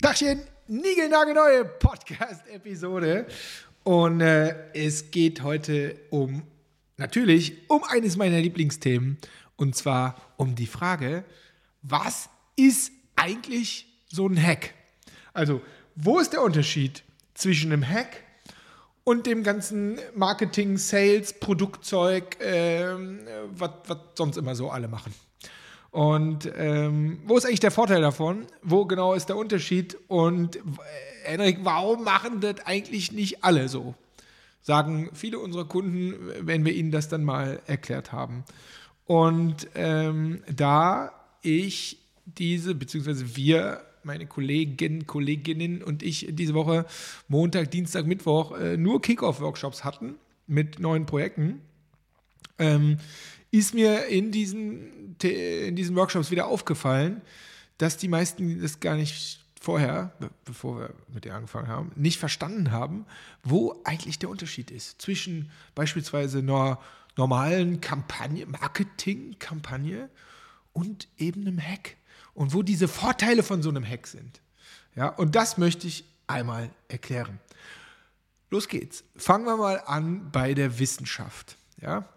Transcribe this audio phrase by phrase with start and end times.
[0.00, 3.26] Dachchen, niegelnagelneue Podcast-Episode.
[3.84, 6.42] Und äh, es geht heute um,
[6.96, 9.18] natürlich, um eines meiner Lieblingsthemen.
[9.56, 11.24] Und zwar um die Frage,
[11.82, 14.72] was ist eigentlich so ein Hack?
[15.34, 15.60] Also,
[15.96, 17.02] wo ist der Unterschied
[17.34, 18.22] zwischen einem Hack
[19.04, 22.86] und dem ganzen Marketing, Sales, Produktzeug, äh,
[23.50, 23.70] was
[24.14, 25.12] sonst immer so alle machen?
[25.90, 28.46] Und ähm, wo ist eigentlich der Vorteil davon?
[28.62, 29.96] Wo genau ist der Unterschied?
[30.06, 30.60] Und äh,
[31.24, 33.94] Henrik, warum machen das eigentlich nicht alle so?
[34.62, 38.44] Sagen viele unserer Kunden, wenn wir ihnen das dann mal erklärt haben.
[39.06, 46.86] Und ähm, da ich diese, beziehungsweise wir, meine Kolleginnen, Kolleginnen und ich diese Woche
[47.26, 50.14] Montag, Dienstag, Mittwoch äh, nur Kickoff-Workshops hatten
[50.46, 51.60] mit neuen Projekten,
[52.58, 52.98] ähm,
[53.50, 57.20] ist mir in diesen, in diesen Workshops wieder aufgefallen,
[57.78, 60.12] dass die meisten das gar nicht vorher,
[60.44, 63.06] bevor wir mit dir angefangen haben, nicht verstanden haben,
[63.42, 66.78] wo eigentlich der Unterschied ist zwischen beispielsweise einer
[67.16, 70.08] normalen Kampagne, Marketing-Kampagne
[70.72, 71.96] und eben einem Hack.
[72.32, 74.40] Und wo diese Vorteile von so einem Hack sind.
[74.94, 77.38] Ja, und das möchte ich einmal erklären.
[78.50, 79.04] Los geht's.
[79.16, 81.56] Fangen wir mal an bei der Wissenschaft.
[81.80, 82.08] Ja,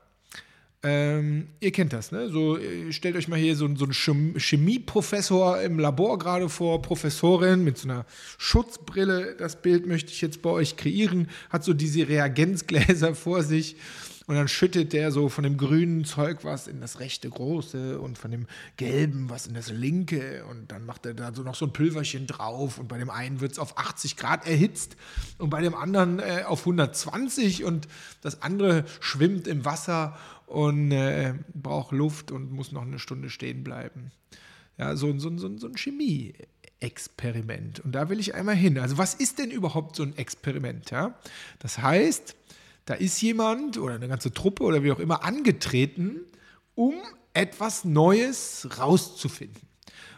[0.86, 2.28] ähm, ihr kennt das, ne?
[2.30, 7.64] So, äh, stellt euch mal hier so, so einen Chemieprofessor im Labor gerade vor, Professorin
[7.64, 8.06] mit so einer
[8.38, 9.36] Schutzbrille.
[9.38, 11.30] Das Bild möchte ich jetzt bei euch kreieren.
[11.50, 13.78] Hat so diese Reagenzgläser vor sich
[14.26, 18.18] und dann schüttet der so von dem grünen Zeug was in das rechte große und
[18.18, 18.48] von dem
[18.78, 20.46] gelben was in das linke.
[20.50, 22.78] Und dann macht er da so noch so ein Pülverchen drauf.
[22.78, 24.96] Und bei dem einen wird es auf 80 Grad erhitzt
[25.40, 27.66] und bei dem anderen äh, auf 120.
[27.66, 27.90] Und
[28.22, 33.64] das andere schwimmt im Wasser und äh, braucht Luft und muss noch eine Stunde stehen
[33.64, 34.12] bleiben.
[34.78, 36.34] Ja, so, so, so, so ein Chemie.
[36.80, 37.80] Experiment.
[37.80, 38.78] Und da will ich einmal hin.
[38.78, 40.92] Also, was ist denn überhaupt so ein Experiment?
[40.92, 41.18] Ja?
[41.60, 42.36] Das heißt,
[42.86, 46.20] da ist jemand oder eine ganze Truppe oder wie auch immer angetreten,
[46.76, 46.96] um
[47.34, 49.62] etwas Neues rauszufinden.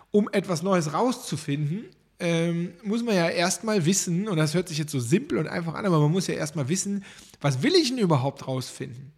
[0.09, 1.85] Um etwas Neues rauszufinden,
[2.19, 5.73] ähm, muss man ja erstmal wissen, und das hört sich jetzt so simpel und einfach
[5.73, 7.03] an, aber man muss ja erstmal wissen,
[7.41, 9.11] was will ich denn überhaupt rausfinden?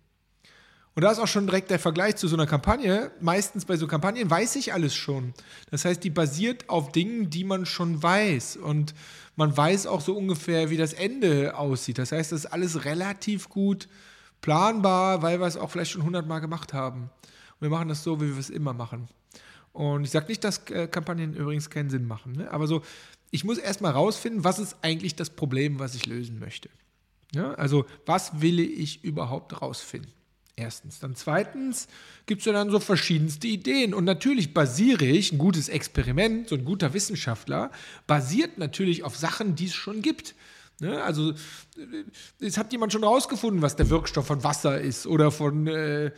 [0.97, 3.11] Und da ist auch schon direkt der Vergleich zu so einer Kampagne.
[3.21, 5.35] Meistens bei so Kampagnen weiß ich alles schon.
[5.69, 8.57] Das heißt, die basiert auf Dingen, die man schon weiß.
[8.57, 8.95] Und
[9.35, 11.99] man weiß auch so ungefähr, wie das Ende aussieht.
[11.99, 13.87] Das heißt, das ist alles relativ gut
[14.41, 17.01] planbar, weil wir es auch vielleicht schon hundertmal gemacht haben.
[17.03, 19.07] Und wir machen das so, wie wir es immer machen.
[19.73, 22.31] Und ich sage nicht, dass äh, Kampagnen übrigens keinen Sinn machen.
[22.31, 22.49] Ne?
[22.49, 22.81] Aber so,
[23.29, 26.69] ich muss erstmal rausfinden, was ist eigentlich das Problem, was ich lösen möchte.
[27.35, 27.51] Ja?
[27.51, 30.16] Also, was will ich überhaupt rausfinden?
[30.59, 30.99] Erstens.
[30.99, 31.87] Dann zweitens
[32.25, 33.93] gibt es ja dann so verschiedenste Ideen.
[33.93, 37.71] Und natürlich basiere ich, ein gutes Experiment, so ein guter Wissenschaftler,
[38.07, 40.33] basiert natürlich auf Sachen, die es schon gibt.
[40.79, 41.03] Ne?
[41.03, 41.35] Also,
[42.39, 46.11] es hat jemand schon rausgefunden, was der Wirkstoff von Wasser ist oder von äh,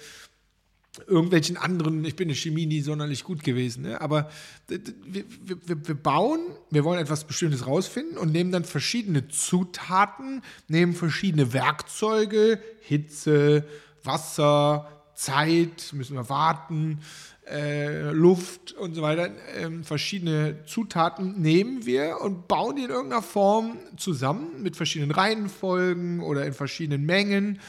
[1.06, 2.06] irgendwelchen anderen.
[2.06, 3.84] Ich bin in Chemie nie sonderlich gut gewesen.
[3.84, 4.00] Ne?
[4.00, 4.30] Aber
[4.70, 6.40] wir, wir, wir bauen,
[6.72, 13.66] wir wollen etwas Bestimmtes rausfinden und nehmen dann verschiedene Zutaten, nehmen verschiedene Werkzeuge, Hitze,
[14.04, 14.88] Wasser,
[15.20, 17.02] Zeit, müssen wir warten,
[17.46, 23.22] äh, Luft und so weiter, äh, verschiedene Zutaten nehmen wir und bauen die in irgendeiner
[23.22, 27.60] Form zusammen mit verschiedenen Reihenfolgen oder in verschiedenen Mengen.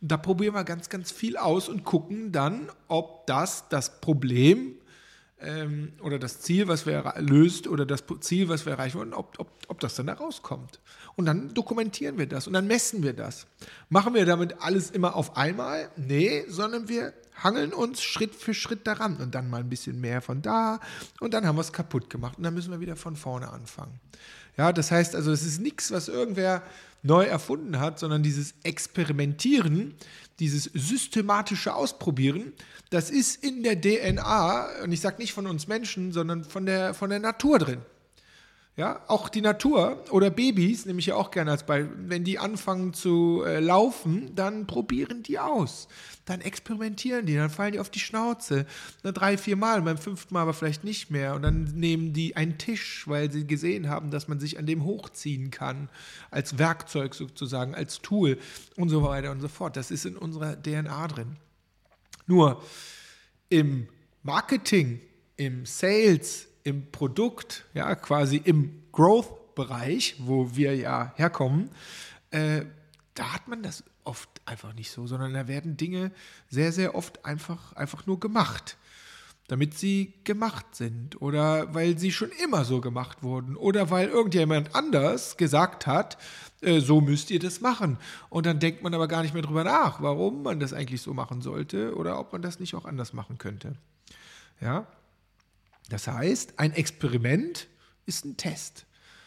[0.00, 4.77] Da probieren wir ganz, ganz viel aus und gucken dann, ob das das Problem
[5.40, 9.38] ähm, oder das Ziel, was wir löst oder das Ziel, was wir erreichen wollen, ob,
[9.38, 10.80] ob, ob das dann da rauskommt.
[11.16, 13.46] Und dann dokumentieren wir das und dann messen wir das.
[13.88, 15.90] Machen wir damit alles immer auf einmal?
[15.96, 17.12] Nee, sondern wir
[17.42, 20.80] hangeln uns Schritt für Schritt daran und dann mal ein bisschen mehr von da
[21.20, 24.00] und dann haben wir es kaputt gemacht und dann müssen wir wieder von vorne anfangen.
[24.56, 26.62] Ja, das heißt also, es ist nichts, was irgendwer
[27.02, 29.94] neu erfunden hat, sondern dieses Experimentieren,
[30.40, 32.52] dieses systematische Ausprobieren,
[32.90, 36.94] das ist in der DNA, und ich sage nicht von uns Menschen, sondern von der,
[36.94, 37.82] von der Natur drin.
[38.78, 42.38] Ja, auch die Natur oder Babys, nehme ich ja auch gerne als Beispiel, wenn die
[42.38, 45.88] anfangen zu äh, laufen, dann probieren die aus.
[46.26, 48.66] Dann experimentieren die, dann fallen die auf die Schnauze.
[49.02, 51.34] Na, drei, vier Mal, beim fünften Mal aber vielleicht nicht mehr.
[51.34, 54.84] Und dann nehmen die einen Tisch, weil sie gesehen haben, dass man sich an dem
[54.84, 55.88] hochziehen kann,
[56.30, 58.38] als Werkzeug sozusagen, als Tool
[58.76, 59.76] und so weiter und so fort.
[59.76, 61.36] Das ist in unserer DNA drin.
[62.28, 62.62] Nur
[63.48, 63.88] im
[64.22, 65.00] Marketing,
[65.36, 71.70] im Sales, im Produkt, ja, quasi im Growth-Bereich, wo wir ja herkommen,
[72.30, 72.64] äh,
[73.14, 76.12] da hat man das oft einfach nicht so, sondern da werden Dinge
[76.48, 78.76] sehr, sehr oft einfach, einfach nur gemacht.
[79.48, 84.74] damit sie gemacht sind oder weil sie schon immer so gemacht wurden oder weil irgendjemand
[84.74, 86.18] anders gesagt hat,
[86.60, 87.96] äh, so müsst ihr das machen.
[88.28, 91.14] Und dann denkt man aber gar nicht mehr drüber nach, warum man das eigentlich so
[91.14, 93.74] machen sollte oder ob man das nicht auch anders machen könnte.
[94.60, 94.86] Ja?
[95.88, 97.68] Das heißt, ein Experiment
[98.06, 98.86] ist ein Test.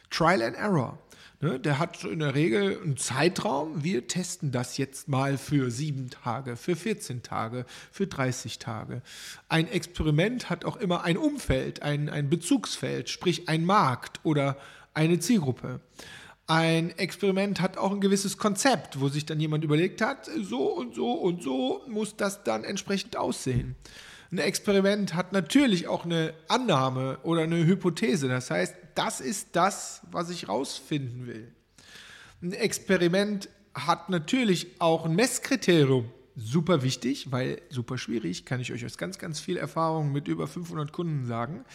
[0.09, 0.99] Trial and Error.
[1.43, 3.83] Ne, der hat in der Regel einen Zeitraum.
[3.83, 9.01] Wir testen das jetzt mal für sieben Tage, für 14 Tage, für 30 Tage.
[9.49, 14.55] Ein Experiment hat auch immer ein Umfeld, ein, ein Bezugsfeld, sprich ein Markt oder
[14.93, 15.79] eine Zielgruppe.
[16.45, 20.93] Ein Experiment hat auch ein gewisses Konzept, wo sich dann jemand überlegt hat, so und
[20.93, 23.75] so und so muss das dann entsprechend aussehen.
[24.31, 28.29] Ein Experiment hat natürlich auch eine Annahme oder eine Hypothese.
[28.29, 31.53] Das heißt, das ist das, was ich rausfinden will.
[32.41, 36.09] Ein Experiment hat natürlich auch ein Messkriterium.
[36.37, 40.47] Super wichtig, weil super schwierig, kann ich euch aus ganz, ganz viel Erfahrung mit über
[40.47, 41.65] 500 Kunden sagen.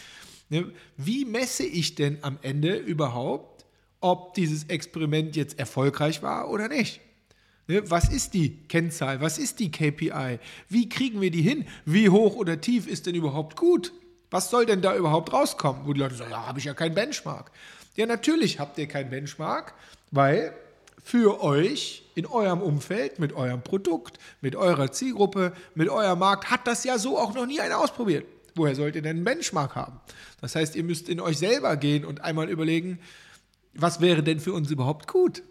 [0.49, 3.67] Ne, wie messe ich denn am Ende überhaupt,
[4.01, 7.01] ob dieses Experiment jetzt erfolgreich war oder nicht?
[7.69, 9.21] Ne, was ist die Kennzahl?
[9.21, 10.39] Was ist die KPI?
[10.69, 11.67] Wie kriegen wir die hin?
[11.85, 13.93] Wie hoch oder tief ist denn überhaupt gut?
[14.31, 15.83] Was soll denn da überhaupt rauskommen?
[15.85, 17.51] Wo die Leute sagen, ja, habe ich ja keinen Benchmark.
[17.97, 19.75] Ja, natürlich habt ihr keinen Benchmark,
[20.11, 20.55] weil
[21.03, 26.67] für euch in eurem Umfeld, mit eurem Produkt, mit eurer Zielgruppe, mit eurem Markt hat
[26.67, 28.27] das ja so auch noch nie einer ausprobiert.
[28.55, 30.01] Woher sollt ihr denn einen Benchmark haben?
[30.41, 32.99] Das heißt, ihr müsst in euch selber gehen und einmal überlegen,
[33.75, 35.43] was wäre denn für uns überhaupt gut?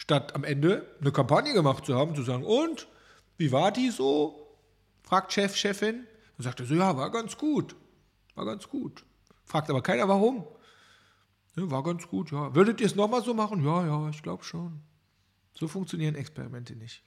[0.00, 2.88] Statt am Ende eine Kampagne gemacht zu haben, zu sagen, und,
[3.36, 4.56] wie war die so?
[5.02, 6.06] Fragt Chef, Chefin.
[6.38, 7.76] Dann sagt er so, ja, war ganz gut.
[8.34, 9.04] War ganz gut.
[9.44, 10.46] Fragt aber keiner, warum.
[11.54, 12.54] Ja, war ganz gut, ja.
[12.54, 13.62] Würdet ihr es nochmal so machen?
[13.62, 14.80] Ja, ja, ich glaube schon.
[15.52, 17.02] So funktionieren Experimente nicht.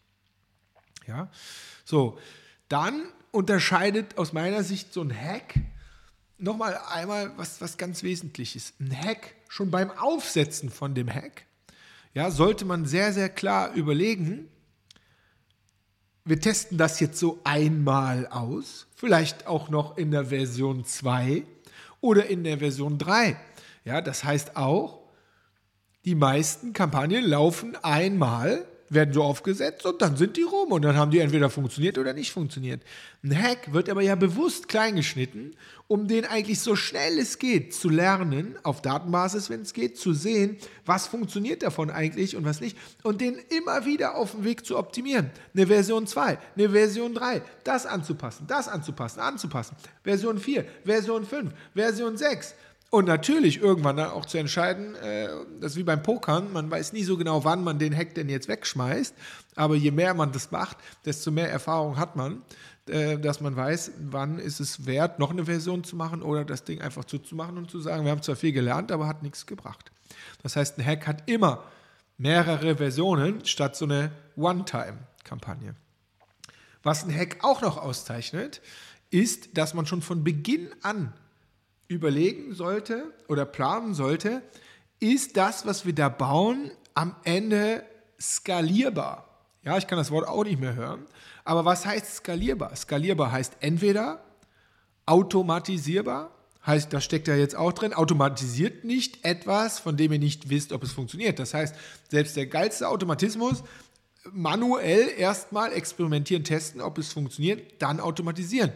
[1.07, 1.31] Ja,
[1.85, 2.19] so.
[2.69, 5.55] Dann unterscheidet aus meiner Sicht so ein Hack
[6.37, 8.75] nochmal einmal was, was ganz Wesentliches.
[8.79, 11.47] Ein Hack schon beim Aufsetzen von dem Hack
[12.13, 14.49] ja, sollte man sehr, sehr klar überlegen,
[16.25, 21.43] wir testen das jetzt so einmal aus, vielleicht auch noch in der Version 2
[21.99, 23.35] oder in der Version 3.
[23.83, 25.01] Ja, das heißt auch,
[26.05, 30.95] die meisten Kampagnen laufen einmal werden so aufgesetzt und dann sind die rum und dann
[30.95, 32.81] haben die entweder funktioniert oder nicht funktioniert.
[33.23, 35.55] Ein Hack wird aber ja bewusst kleingeschnitten,
[35.87, 40.13] um den eigentlich so schnell es geht zu lernen, auf Datenbasis, wenn es geht, zu
[40.13, 44.65] sehen, was funktioniert davon eigentlich und was nicht und den immer wieder auf dem Weg
[44.65, 45.29] zu optimieren.
[45.53, 49.75] Eine Version 2, eine Version 3, das anzupassen, das anzupassen, anzupassen.
[50.03, 52.55] Version 4, Version 5, Version 6.
[52.93, 55.27] Und natürlich irgendwann dann auch zu entscheiden, äh,
[55.59, 58.29] das ist wie beim Pokern, man weiß nie so genau, wann man den Hack denn
[58.29, 59.15] jetzt wegschmeißt.
[59.55, 62.43] Aber je mehr man das macht, desto mehr Erfahrung hat man,
[62.87, 66.65] äh, dass man weiß, wann ist es wert, noch eine Version zu machen oder das
[66.65, 69.91] Ding einfach zuzumachen und zu sagen, wir haben zwar viel gelernt, aber hat nichts gebracht.
[70.43, 71.63] Das heißt, ein Hack hat immer
[72.19, 75.73] mehrere Versionen statt so eine One-Time-Kampagne.
[76.83, 78.61] Was ein Hack auch noch auszeichnet,
[79.09, 81.11] ist, dass man schon von Beginn an
[81.87, 84.41] überlegen sollte oder planen sollte,
[84.99, 87.83] ist das, was wir da bauen, am Ende
[88.19, 89.27] skalierbar?
[89.63, 91.05] Ja, ich kann das Wort auch nicht mehr hören.
[91.43, 92.75] Aber was heißt skalierbar?
[92.75, 94.23] Skalierbar heißt entweder
[95.05, 96.31] automatisierbar,
[96.65, 100.71] heißt, das steckt ja jetzt auch drin, automatisiert nicht etwas, von dem ihr nicht wisst,
[100.71, 101.39] ob es funktioniert.
[101.39, 101.75] Das heißt,
[102.09, 103.63] selbst der geilste Automatismus,
[104.31, 108.71] manuell erstmal experimentieren, testen, ob es funktioniert, dann automatisieren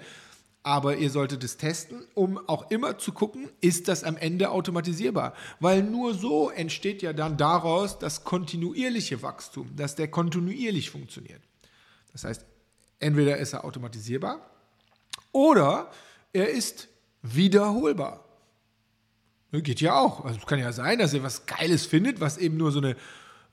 [0.67, 5.33] aber ihr solltet es testen, um auch immer zu gucken, ist das am Ende automatisierbar.
[5.61, 11.41] Weil nur so entsteht ja dann daraus das kontinuierliche Wachstum, dass der kontinuierlich funktioniert.
[12.11, 12.45] Das heißt,
[12.99, 14.41] entweder ist er automatisierbar
[15.31, 15.89] oder
[16.33, 16.89] er ist
[17.21, 18.25] wiederholbar.
[19.53, 20.25] geht ja auch.
[20.25, 22.97] Also es kann ja sein, dass ihr was Geiles findet, was eben nur so eine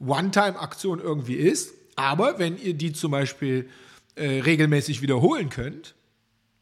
[0.00, 1.74] One-Time-Aktion irgendwie ist.
[1.94, 3.70] Aber wenn ihr die zum Beispiel
[4.16, 5.94] äh, regelmäßig wiederholen könnt,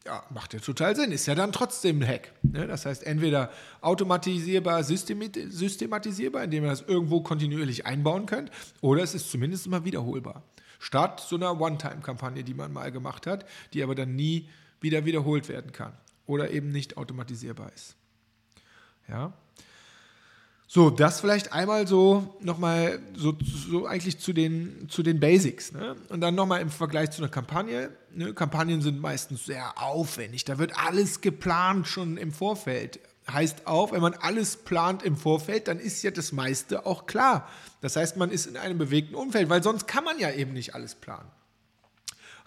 [0.05, 1.11] ja, macht ja total Sinn.
[1.11, 2.33] Ist ja dann trotzdem ein Hack.
[2.41, 2.67] Ne?
[2.67, 9.31] Das heißt, entweder automatisierbar, systematisierbar, indem ihr das irgendwo kontinuierlich einbauen könnt, oder es ist
[9.31, 10.43] zumindest immer wiederholbar.
[10.79, 14.49] Statt so einer One-Time-Kampagne, die man mal gemacht hat, die aber dann nie
[14.81, 15.93] wieder wiederholt werden kann
[16.25, 17.95] oder eben nicht automatisierbar ist.
[19.07, 19.33] Ja.
[20.67, 25.71] So, das vielleicht einmal so nochmal so, so eigentlich zu den, zu den Basics.
[25.71, 25.95] Ne?
[26.09, 27.91] Und dann nochmal im Vergleich zu einer Kampagne.
[28.11, 28.33] Ne?
[28.33, 30.45] Kampagnen sind meistens sehr aufwendig.
[30.45, 32.99] Da wird alles geplant schon im Vorfeld.
[33.31, 37.47] Heißt auch, wenn man alles plant im Vorfeld, dann ist ja das meiste auch klar.
[37.81, 40.75] Das heißt, man ist in einem bewegten Umfeld, weil sonst kann man ja eben nicht
[40.75, 41.29] alles planen.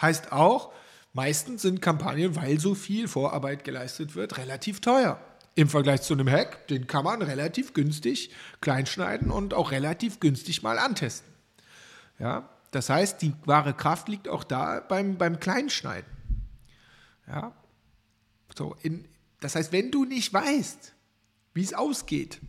[0.00, 0.72] Heißt auch,
[1.16, 5.18] Meistens sind Kampagnen, weil so viel Vorarbeit geleistet wird, relativ teuer.
[5.56, 10.62] Im Vergleich zu einem Hack, den kann man relativ günstig kleinschneiden und auch relativ günstig
[10.62, 11.32] mal antesten.
[12.18, 16.10] Ja, das heißt, die wahre Kraft liegt auch da beim, beim Kleinschneiden.
[17.26, 17.52] Ja,
[18.56, 19.08] so in,
[19.40, 20.94] das heißt, wenn du nicht weißt,
[21.54, 22.40] wie es ausgeht,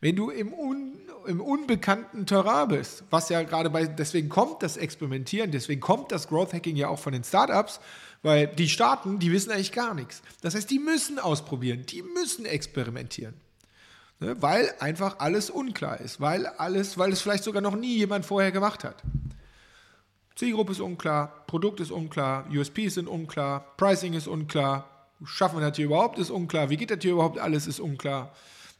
[0.00, 4.76] wenn du im, Un, im unbekannten Terrain bist, was ja gerade bei, deswegen kommt das
[4.76, 7.80] Experimentieren, deswegen kommt das Growth Hacking ja auch von den Startups,
[8.24, 10.22] weil die starten, die wissen eigentlich gar nichts.
[10.40, 13.34] Das heißt, die müssen ausprobieren, die müssen experimentieren.
[14.18, 18.24] Ne, weil einfach alles unklar ist, weil alles, weil es vielleicht sogar noch nie jemand
[18.24, 19.02] vorher gemacht hat.
[20.36, 24.88] Zielgruppe ist unklar, Produkt ist unklar, USPs sind unklar, Pricing ist unklar,
[25.24, 28.32] schaffen wir das hier überhaupt, ist unklar, wie geht das hier überhaupt, alles ist unklar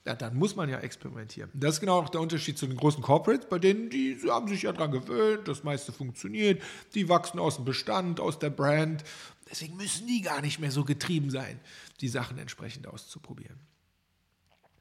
[0.04, 1.50] ja, dann muss man ja experimentieren.
[1.54, 4.62] Das ist genau auch der Unterschied zu den großen Corporates, bei denen die haben sich
[4.62, 6.62] ja daran gewöhnt, das meiste funktioniert,
[6.94, 9.02] die wachsen aus dem Bestand, aus der Brand.
[9.50, 11.58] Deswegen müssen die gar nicht mehr so getrieben sein,
[12.00, 13.58] die Sachen entsprechend auszuprobieren.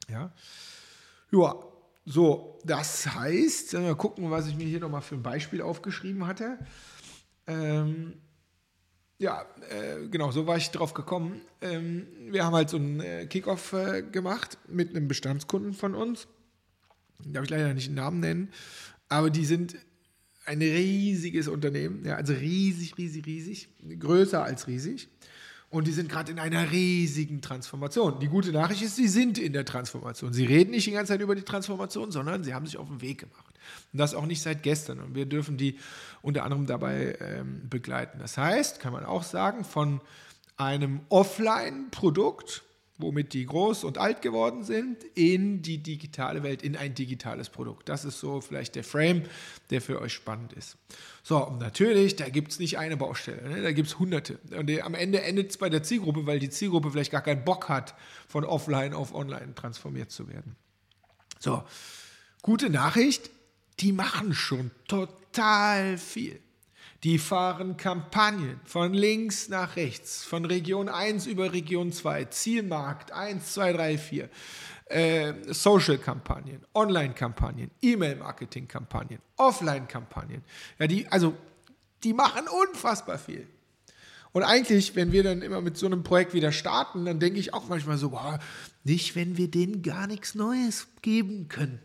[0.08, 0.32] Ja,
[1.32, 1.54] ja
[2.06, 6.58] so, das heißt, wir gucken, was ich mir hier nochmal für ein Beispiel aufgeschrieben hatte.
[7.46, 8.20] Ähm,
[9.18, 11.40] ja, äh, genau, so war ich drauf gekommen.
[11.60, 16.26] Ähm, wir haben halt so einen äh, Kickoff äh, gemacht mit einem Bestandskunden von uns.
[17.24, 18.50] Darf ich leider nicht den Namen nennen,
[19.08, 19.76] aber die sind
[20.46, 23.68] ein riesiges Unternehmen, ja, also riesig, riesig, riesig,
[23.98, 25.08] größer als riesig.
[25.70, 28.20] Und die sind gerade in einer riesigen Transformation.
[28.20, 30.32] Die gute Nachricht ist, sie sind in der Transformation.
[30.32, 33.00] Sie reden nicht die ganze Zeit über die Transformation, sondern sie haben sich auf den
[33.00, 33.53] Weg gemacht.
[33.92, 35.00] Und das auch nicht seit gestern.
[35.00, 35.78] Und wir dürfen die
[36.22, 38.18] unter anderem dabei ähm, begleiten.
[38.18, 40.00] Das heißt, kann man auch sagen, von
[40.56, 42.62] einem Offline-Produkt,
[42.96, 47.88] womit die groß und alt geworden sind, in die digitale Welt, in ein digitales Produkt.
[47.88, 49.22] Das ist so vielleicht der Frame,
[49.70, 50.76] der für euch spannend ist.
[51.24, 53.62] So, und natürlich, da gibt es nicht eine Baustelle, ne?
[53.62, 54.38] da gibt es hunderte.
[54.56, 57.68] Und am Ende endet es bei der Zielgruppe, weil die Zielgruppe vielleicht gar keinen Bock
[57.68, 57.94] hat,
[58.28, 60.54] von offline auf online transformiert zu werden.
[61.40, 61.64] So,
[62.42, 63.30] gute Nachricht,
[63.80, 66.40] die machen schon total viel.
[67.02, 73.52] Die fahren Kampagnen von links nach rechts, von Region 1 über Region 2, Zielmarkt 1,
[73.52, 74.30] 2, 3, 4,
[74.86, 80.42] äh, Social-Kampagnen, Online-Kampagnen, E-Mail-Marketing-Kampagnen, Offline-Kampagnen.
[80.78, 81.34] Ja, die, also,
[82.04, 83.48] die machen unfassbar viel.
[84.32, 87.54] Und eigentlich, wenn wir dann immer mit so einem Projekt wieder starten, dann denke ich
[87.54, 88.40] auch manchmal so, boah,
[88.82, 91.80] nicht, wenn wir denen gar nichts Neues geben können.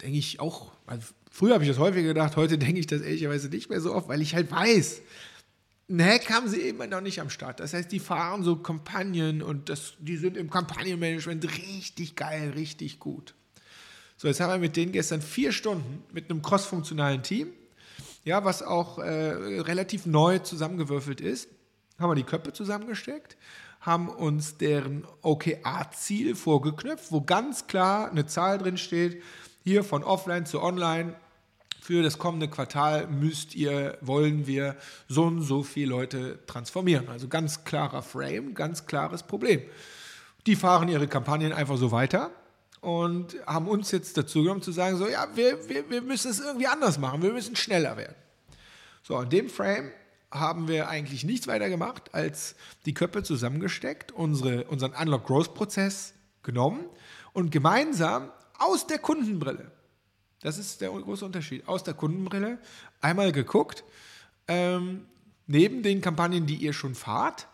[0.00, 3.48] Denke ich auch, also Früher habe ich das häufiger gedacht, heute denke ich das ehrlicherweise
[3.48, 5.02] nicht mehr so oft, weil ich halt weiß,
[5.90, 7.60] ein Hack haben sie immer noch nicht am Start.
[7.60, 12.98] Das heißt, die fahren so Kampagnen und das, die sind im Kampagnenmanagement richtig geil, richtig
[12.98, 13.34] gut.
[14.16, 17.52] So, jetzt haben wir mit denen gestern vier Stunden mit einem crossfunktionalen Team,
[18.24, 21.48] ja, was auch äh, relativ neu zusammengewürfelt ist,
[21.98, 23.36] haben wir die Köpfe zusammengesteckt,
[23.80, 29.22] haben uns deren OKR-Ziel vorgeknöpft, wo ganz klar eine Zahl drin steht,
[29.68, 31.14] hier von offline zu online
[31.80, 34.76] für das kommende Quartal müsst ihr, wollen wir
[35.08, 37.08] so und so viele Leute transformieren.
[37.08, 39.62] Also ganz klarer Frame, ganz klares Problem.
[40.46, 42.30] Die fahren ihre Kampagnen einfach so weiter
[42.80, 46.40] und haben uns jetzt dazu genommen zu sagen, so ja, wir, wir, wir müssen es
[46.40, 48.16] irgendwie anders machen, wir müssen schneller werden.
[49.02, 49.90] So, in dem Frame
[50.30, 52.54] haben wir eigentlich nichts weiter gemacht, als
[52.86, 56.80] die Köpfe zusammengesteckt, unsere, unseren Unlock-Growth-Prozess genommen
[57.32, 59.72] und gemeinsam aus der Kundenbrille
[60.40, 61.66] das ist der große Unterschied.
[61.66, 62.58] Aus der Kundenbrille
[63.00, 63.84] einmal geguckt,
[64.46, 65.06] ähm,
[65.46, 67.48] neben den Kampagnen, die ihr schon fahrt,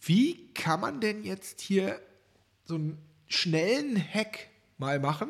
[0.00, 2.00] wie kann man denn jetzt hier
[2.64, 5.28] so einen schnellen Hack mal machen,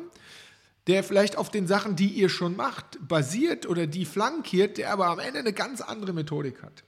[0.87, 5.07] der vielleicht auf den Sachen, die ihr schon macht, basiert oder die flankiert, der aber
[5.07, 6.83] am Ende eine ganz andere Methodik hat.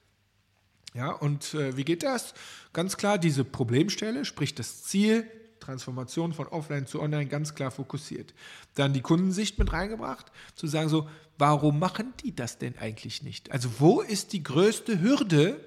[0.93, 2.33] Ja, und äh, wie geht das?
[2.73, 5.29] Ganz klar, diese Problemstelle, sprich das Ziel,
[5.65, 8.33] Transformation von offline zu online ganz klar fokussiert.
[8.75, 13.51] Dann die Kundensicht mit reingebracht, zu sagen so, warum machen die das denn eigentlich nicht?
[13.51, 15.59] Also wo ist die größte Hürde,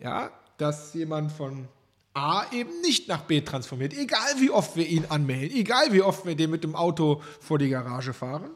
[0.00, 1.68] ja, dass jemand von
[2.14, 6.24] A eben nicht nach B transformiert, egal wie oft wir ihn anmelden, egal wie oft
[6.24, 8.50] wir den mit dem Auto vor die Garage fahren.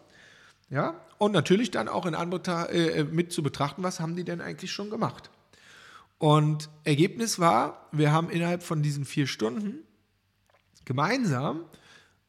[0.71, 4.41] Ja, und natürlich dann auch in Anbetracht, äh, mit zu betrachten, was haben die denn
[4.41, 5.31] eigentlich schon gemacht.
[6.17, 9.81] Und Ergebnis war, wir haben innerhalb von diesen vier Stunden
[10.85, 11.65] gemeinsam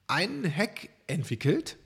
[0.08, 1.77] einen Hack entwickelt.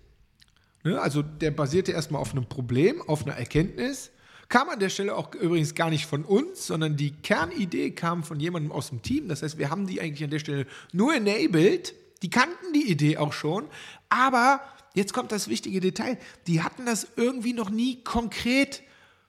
[0.83, 4.11] Ne, also der basierte erstmal auf einem Problem, auf einer Erkenntnis.
[4.49, 8.39] Kam an der Stelle auch übrigens gar nicht von uns, sondern die Kernidee kam von
[8.39, 9.27] jemandem aus dem Team.
[9.27, 11.95] Das heißt, wir haben die eigentlich an der Stelle nur enabled.
[12.21, 13.65] Die kannten die Idee auch schon.
[14.09, 14.61] Aber
[14.93, 16.19] jetzt kommt das wichtige Detail.
[16.45, 18.83] Die hatten das irgendwie noch nie konkret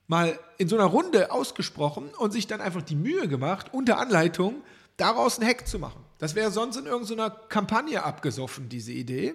[0.07, 4.63] mal in so einer Runde ausgesprochen und sich dann einfach die Mühe gemacht, unter Anleitung
[4.97, 6.06] daraus ein Hack zu machen.
[6.19, 9.35] Das wäre sonst in irgendeiner Kampagne abgesoffen, diese Idee,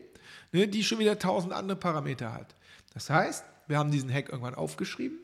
[0.51, 2.55] ne, die schon wieder tausend andere Parameter hat.
[2.93, 5.19] Das heißt, wir haben diesen Hack irgendwann aufgeschrieben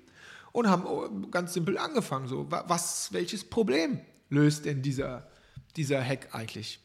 [0.51, 2.27] und haben oh, ganz simpel angefangen.
[2.27, 3.99] So, was, welches Problem
[4.29, 5.29] löst denn dieser,
[5.75, 6.79] dieser Hack eigentlich?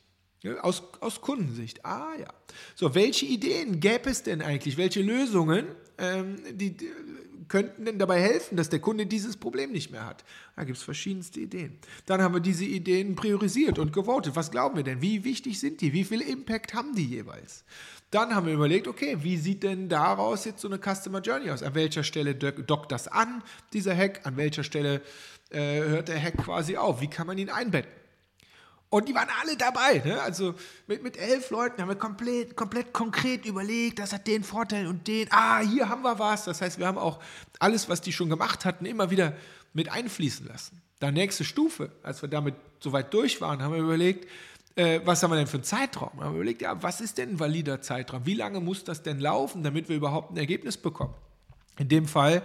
[0.61, 1.85] Aus, aus Kundensicht.
[1.85, 2.27] Ah ja.
[2.75, 4.77] So, welche Ideen gäbe es denn eigentlich?
[4.77, 5.67] Welche Lösungen,
[5.99, 6.77] ähm, die,
[7.53, 10.25] könnten denn dabei helfen, dass der Kunde dieses Problem nicht mehr hat?
[10.57, 11.79] Da gibt es verschiedenste Ideen.
[12.07, 14.35] Dann haben wir diese Ideen priorisiert und gewotet.
[14.37, 15.03] Was glauben wir denn?
[15.03, 15.93] Wie wichtig sind die?
[15.93, 17.65] Wie viel Impact haben die jeweils?
[18.11, 21.63] Dann haben wir überlegt, okay, wie sieht denn daraus jetzt so eine Customer Journey aus?
[21.63, 23.43] An welcher Stelle dockt das an,
[23.75, 24.23] dieser Hack?
[24.25, 25.03] An welcher Stelle
[25.51, 27.03] äh, hört der Hack quasi auf?
[27.03, 28.02] Wie kann man ihn einbetten?
[28.93, 30.03] Und die waren alle dabei.
[30.05, 30.21] Ne?
[30.21, 30.55] Also
[30.87, 35.09] mit, mit elf Leuten haben wir komplett, komplett konkret überlegt, das hat den Vorteil und
[35.09, 35.29] den.
[35.31, 36.45] Ah, hier haben wir was.
[36.45, 37.19] Das heißt, wir haben auch
[37.59, 39.33] alles, was die schon gemacht hatten, immer wieder
[39.73, 40.83] mit einfließen lassen.
[41.01, 44.29] Dann nächste Stufe, als wir damit soweit durch waren, haben wir überlegt,
[44.75, 46.21] äh, was haben wir denn für einen Zeitraum?
[46.21, 48.27] Haben wir überlegt, ja, was ist denn ein valider Zeitraum?
[48.27, 51.15] Wie lange muss das denn laufen, damit wir überhaupt ein Ergebnis bekommen?
[51.79, 52.43] In dem Fall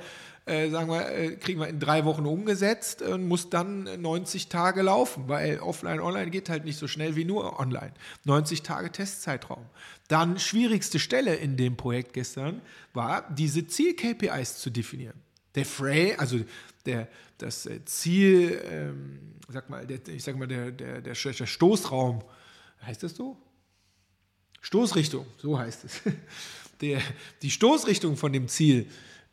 [0.47, 4.81] äh, sagen wir, äh, kriegen wir in drei Wochen umgesetzt und muss dann 90 Tage
[4.81, 7.91] laufen, weil offline, online geht halt nicht so schnell wie nur online.
[8.23, 9.65] 90 Tage Testzeitraum.
[10.07, 12.61] Dann schwierigste Stelle in dem Projekt gestern
[12.93, 15.19] war, diese Ziel-KPIs zu definieren.
[15.55, 16.39] Der Fray, also
[16.85, 19.19] der, das äh, Ziel, ähm,
[19.49, 22.23] sag mal, der, ich sag mal, der, der, der, Stoßraum,
[22.85, 23.35] heißt das so?
[24.61, 26.01] Stoßrichtung, so heißt es.
[26.79, 27.01] Der,
[27.41, 28.87] die Stoßrichtung von dem Ziel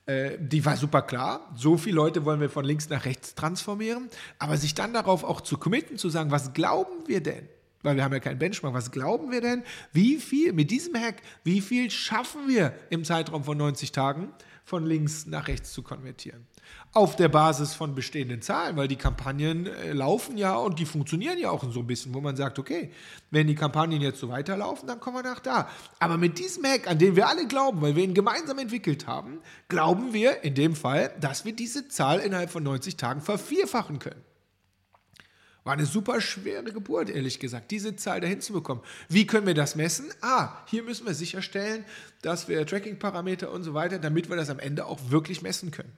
[0.07, 1.51] äh, die war super klar.
[1.55, 4.09] So viele Leute wollen wir von links nach rechts transformieren.
[4.39, 7.49] Aber sich dann darauf auch zu committen, zu sagen, was glauben wir denn?
[7.83, 8.75] Weil wir haben ja keinen Benchmark.
[8.75, 9.63] Was glauben wir denn?
[9.93, 14.33] Wie viel, mit diesem Hack, wie viel schaffen wir im Zeitraum von 90 Tagen
[14.65, 16.47] von links nach rechts zu konvertieren?
[16.95, 21.39] Auf der Basis von bestehenden Zahlen, weil die Kampagnen äh, laufen ja und die funktionieren
[21.39, 22.93] ja auch so ein bisschen, wo man sagt, okay,
[23.33, 25.69] wenn die Kampagnen jetzt so weiterlaufen, dann kommen wir nach da.
[25.99, 29.41] Aber mit diesem Hack, an den wir alle glauben, weil wir ihn gemeinsam entwickelt haben,
[29.69, 34.23] glauben wir in dem Fall, dass wir diese Zahl innerhalb von 90 Tagen vervierfachen können.
[35.65, 38.83] War eine super schwere Geburt, ehrlich gesagt, diese Zahl dahin zu bekommen.
[39.09, 40.13] Wie können wir das messen?
[40.21, 41.85] Ah, hier müssen wir sicherstellen,
[42.23, 45.93] dass wir Tracking-Parameter und so weiter, damit wir das am Ende auch wirklich messen können.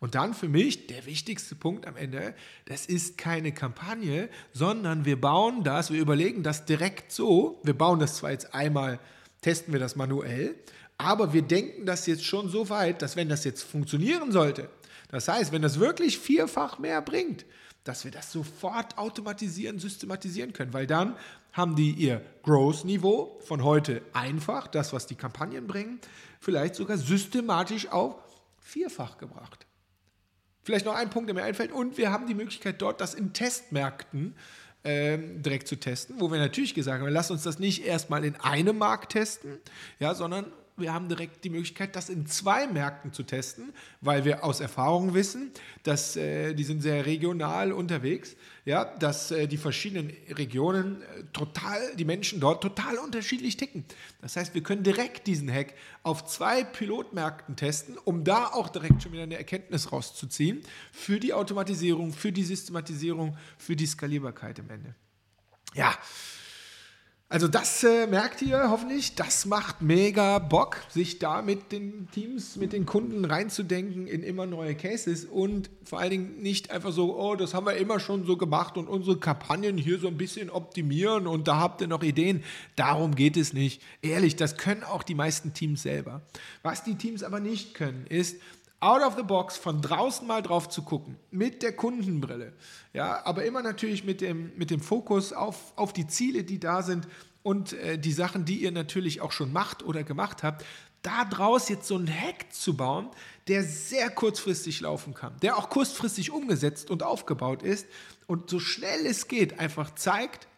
[0.00, 2.34] Und dann für mich der wichtigste Punkt am Ende,
[2.66, 7.98] das ist keine Kampagne, sondern wir bauen das, wir überlegen das direkt so, wir bauen
[7.98, 9.00] das zwar jetzt einmal,
[9.40, 10.54] testen wir das manuell,
[10.98, 14.68] aber wir denken das jetzt schon so weit, dass wenn das jetzt funktionieren sollte,
[15.10, 17.46] das heißt, wenn das wirklich vierfach mehr bringt,
[17.84, 21.16] dass wir das sofort automatisieren, systematisieren können, weil dann
[21.52, 25.98] haben die ihr Growth-Niveau von heute einfach, das, was die Kampagnen bringen,
[26.40, 28.16] vielleicht sogar systematisch auf
[28.60, 29.66] vierfach gebracht.
[30.68, 31.72] Vielleicht noch ein Punkt, der mir einfällt.
[31.72, 34.34] Und wir haben die Möglichkeit dort, das in Testmärkten
[34.84, 38.36] ähm, direkt zu testen, wo wir natürlich gesagt haben, lass uns das nicht erstmal in
[38.36, 39.60] einem Markt testen,
[39.98, 44.44] ja, sondern wir haben direkt die Möglichkeit, das in zwei Märkten zu testen, weil wir
[44.44, 45.50] aus Erfahrung wissen,
[45.82, 51.94] dass äh, die sind sehr regional unterwegs, ja, dass äh, die verschiedenen Regionen äh, total,
[51.96, 53.84] die Menschen dort total unterschiedlich ticken.
[54.20, 59.02] Das heißt, wir können direkt diesen Hack auf zwei Pilotmärkten testen, um da auch direkt
[59.02, 60.62] schon wieder eine Erkenntnis rauszuziehen
[60.92, 64.94] für die Automatisierung, für die Systematisierung, für die Skalierbarkeit im Ende.
[65.74, 65.94] Ja,
[67.30, 72.56] also das äh, merkt ihr hoffentlich, das macht mega Bock, sich da mit den Teams,
[72.56, 77.18] mit den Kunden reinzudenken in immer neue Cases und vor allen Dingen nicht einfach so,
[77.18, 80.48] oh, das haben wir immer schon so gemacht und unsere Kampagnen hier so ein bisschen
[80.48, 82.42] optimieren und da habt ihr noch Ideen.
[82.76, 83.82] Darum geht es nicht.
[84.00, 86.22] Ehrlich, das können auch die meisten Teams selber.
[86.62, 88.36] Was die Teams aber nicht können, ist,
[88.80, 92.52] out of the box von draußen mal drauf zu gucken, mit der Kundenbrille.
[92.92, 96.82] Ja, aber immer natürlich mit dem, mit dem Fokus auf, auf die Ziele, die da
[96.82, 97.08] sind
[97.42, 100.64] und äh, die Sachen, die ihr natürlich auch schon macht oder gemacht habt,
[101.02, 103.08] da draus jetzt so einen Hack zu bauen,
[103.46, 107.86] der sehr kurzfristig laufen kann, der auch kurzfristig umgesetzt und aufgebaut ist
[108.26, 110.48] und so schnell es geht einfach zeigt,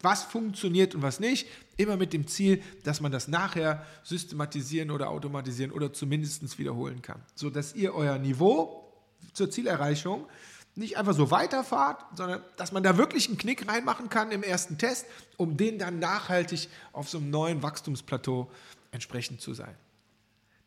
[0.00, 5.10] was funktioniert und was nicht, immer mit dem Ziel, dass man das nachher systematisieren oder
[5.10, 8.92] automatisieren oder zumindest wiederholen kann, sodass ihr euer Niveau
[9.32, 10.26] zur Zielerreichung
[10.74, 14.76] nicht einfach so weiterfahrt, sondern dass man da wirklich einen Knick reinmachen kann im ersten
[14.76, 18.50] Test, um den dann nachhaltig auf so einem neuen Wachstumsplateau
[18.90, 19.74] entsprechend zu sein.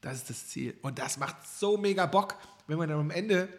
[0.01, 0.75] Das ist das Ziel.
[0.81, 2.35] Und das macht so mega Bock,
[2.67, 3.49] wenn man dann am Ende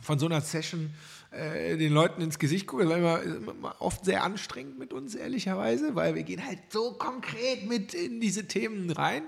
[0.00, 0.94] von so einer Session
[1.30, 2.82] äh, den Leuten ins Gesicht guckt.
[2.82, 7.68] Das war immer, oft sehr anstrengend mit uns, ehrlicherweise, weil wir gehen halt so konkret
[7.68, 9.22] mit in diese Themen rein.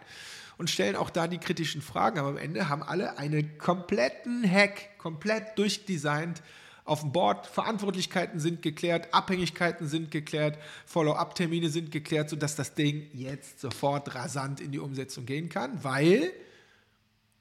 [0.58, 2.18] und stellen auch da die kritischen Fragen.
[2.18, 6.42] Aber am Ende haben alle einen kompletten Hack, komplett durchdesignt
[6.84, 7.46] auf dem Board.
[7.46, 14.60] Verantwortlichkeiten sind geklärt, Abhängigkeiten sind geklärt, Follow-up-Termine sind geklärt, sodass das Ding jetzt sofort rasant
[14.60, 16.32] in die Umsetzung gehen kann, weil,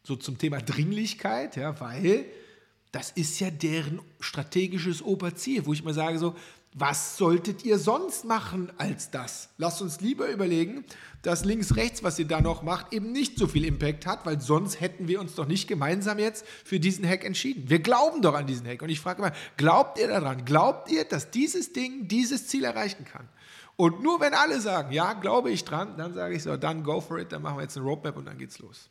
[0.04, 2.26] so zum Thema Dringlichkeit, ja, weil
[2.92, 6.36] das ist ja deren strategisches Oberziel, wo ich mal sage so,
[6.74, 9.50] was solltet ihr sonst machen als das?
[9.58, 10.86] Lasst uns lieber überlegen,
[11.22, 14.40] dass links, rechts, was ihr da noch macht, eben nicht so viel Impact hat, weil
[14.40, 17.70] sonst hätten wir uns doch nicht gemeinsam jetzt für diesen Hack entschieden.
[17.70, 18.82] Wir glauben doch an diesen Hack.
[18.82, 20.46] Und ich frage mal, glaubt ihr daran?
[20.46, 23.28] Glaubt ihr, dass dieses Ding dieses Ziel erreichen kann?
[23.76, 27.02] Und nur wenn alle sagen, ja, glaube ich dran, dann sage ich so, dann go
[27.02, 28.90] for it, dann machen wir jetzt eine Roadmap und dann geht's los.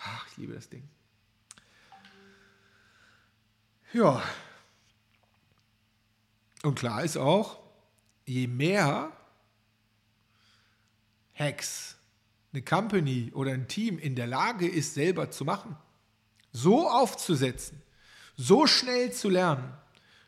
[0.00, 0.82] Ach, ich liebe das Ding.
[3.94, 4.20] Ja,
[6.64, 7.60] und klar ist auch,
[8.26, 9.12] je mehr
[11.32, 11.94] Hacks
[12.52, 15.76] eine Company oder ein Team in der Lage ist, selber zu machen,
[16.50, 17.80] so aufzusetzen,
[18.36, 19.72] so schnell zu lernen,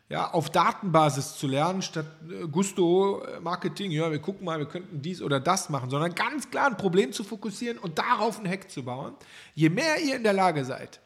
[0.08, 4.66] ja, auf Datenbasis zu lernen, statt äh, Gusto äh, Marketing, ja, wir gucken mal, wir
[4.66, 8.48] könnten dies oder das machen, sondern ganz klar ein Problem zu fokussieren und darauf einen
[8.48, 9.16] Hack zu bauen.
[9.56, 11.00] Je mehr ihr in der Lage seid,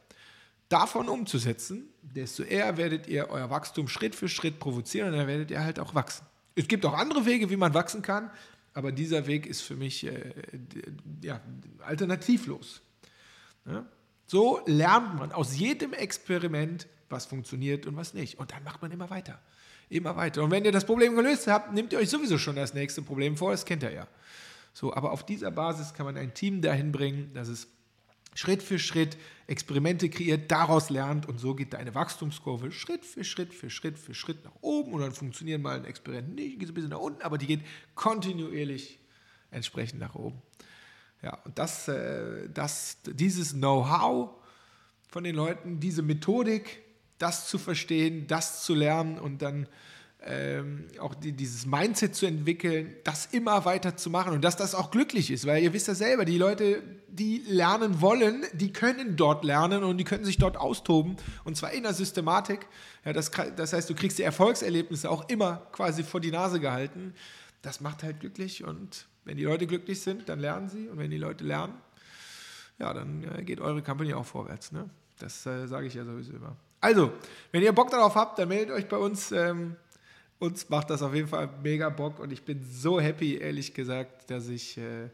[0.70, 5.50] davon umzusetzen, desto eher werdet ihr euer Wachstum Schritt für Schritt provozieren und dann werdet
[5.50, 6.24] ihr halt auch wachsen.
[6.54, 8.30] Es gibt auch andere Wege, wie man wachsen kann,
[8.72, 10.32] aber dieser Weg ist für mich äh,
[11.22, 11.40] ja,
[11.80, 12.80] alternativlos.
[13.66, 13.84] Ja?
[14.26, 18.38] So lernt man aus jedem Experiment, was funktioniert und was nicht.
[18.38, 19.40] Und dann macht man immer weiter.
[19.88, 20.44] Immer weiter.
[20.44, 23.36] Und wenn ihr das Problem gelöst habt, nehmt ihr euch sowieso schon das nächste Problem
[23.36, 24.06] vor, das kennt ihr ja.
[24.72, 27.66] So, aber auf dieser Basis kann man ein Team dahin bringen, dass es
[28.34, 29.16] Schritt für Schritt
[29.46, 34.14] Experimente kreiert, daraus lernt und so geht deine Wachstumskurve Schritt für Schritt für Schritt für
[34.14, 37.22] Schritt nach oben und dann funktionieren mal ein Experiment nicht, geht ein bisschen nach unten,
[37.22, 37.62] aber die geht
[37.96, 39.00] kontinuierlich
[39.50, 40.40] entsprechend nach oben.
[41.22, 44.30] Ja, und das, äh, das, dieses Know-how
[45.08, 46.82] von den Leuten, diese Methodik,
[47.18, 49.66] das zu verstehen, das zu lernen und dann
[50.22, 54.74] ähm, auch die, dieses Mindset zu entwickeln, das immer weiter zu machen und dass das
[54.74, 59.16] auch glücklich ist, weil ihr wisst ja selber, die Leute, die lernen wollen, die können
[59.16, 62.66] dort lernen und die können sich dort austoben und zwar in der Systematik.
[63.04, 67.14] Ja, das, das heißt, du kriegst die Erfolgserlebnisse auch immer quasi vor die Nase gehalten.
[67.62, 71.10] Das macht halt glücklich und wenn die Leute glücklich sind, dann lernen sie und wenn
[71.10, 71.74] die Leute lernen,
[72.78, 74.72] ja, dann äh, geht eure Company auch vorwärts.
[74.72, 74.88] Ne?
[75.18, 76.56] Das äh, sage ich ja sowieso immer.
[76.82, 77.12] Also,
[77.52, 79.32] wenn ihr Bock darauf habt, dann meldet euch bei uns.
[79.32, 79.76] Ähm,
[80.40, 84.30] uns macht das auf jeden Fall mega Bock und ich bin so happy, ehrlich gesagt,
[84.30, 85.10] dass ich äh,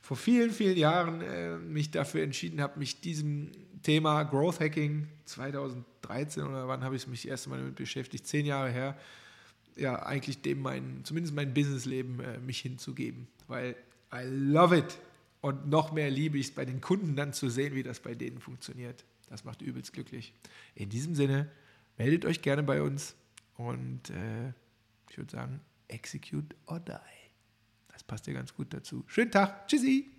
[0.00, 6.42] vor vielen, vielen Jahren äh, mich dafür entschieden habe, mich diesem Thema Growth Hacking 2013
[6.42, 8.98] oder wann habe ich mich das erste Mal damit beschäftigt, zehn Jahre her,
[9.76, 13.76] ja, eigentlich dem mein, zumindest mein Businessleben äh, mich hinzugeben, weil
[14.12, 14.98] I love it.
[15.42, 18.14] Und noch mehr liebe ich es bei den Kunden dann zu sehen, wie das bei
[18.14, 19.04] denen funktioniert.
[19.28, 20.32] Das macht übelst glücklich.
[20.76, 21.50] In diesem Sinne,
[21.98, 23.16] meldet euch gerne bei uns
[23.56, 24.52] und äh,
[25.12, 26.92] ich würde sagen, execute or die.
[27.88, 29.04] Das passt ja ganz gut dazu.
[29.06, 29.68] Schönen Tag.
[29.68, 30.10] Tschüssi.